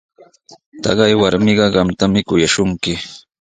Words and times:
Taqay 0.83 1.13
warmiqa 1.21 1.65
qamtami 1.75 2.19
kuyashunki. 2.27 2.93